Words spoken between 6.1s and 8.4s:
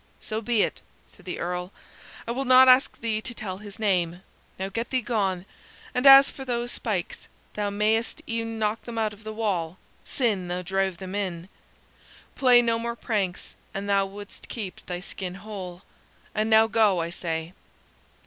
for those spikes, thou mayst